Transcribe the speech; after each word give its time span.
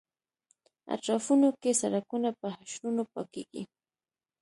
اطرافونو 0.95 1.49
کې 1.61 1.71
سړکونه 1.81 2.29
په 2.39 2.47
حشرونو 2.55 3.03
پاکېږي. 3.13 3.63